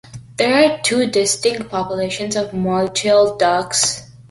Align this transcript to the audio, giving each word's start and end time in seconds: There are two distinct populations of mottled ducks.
There 0.37 0.55
are 0.65 0.81
two 0.81 1.05
distinct 1.05 1.69
populations 1.69 2.35
of 2.35 2.55
mottled 2.55 3.37
ducks. 3.37 4.09